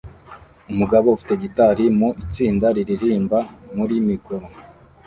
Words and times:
umugabo 0.71 1.05
ufite 1.15 1.33
gitari 1.43 1.85
mu 1.97 2.09
itsinda 2.23 2.67
riririmba 2.75 3.39
muri 3.75 3.95
mikoro 4.09 4.45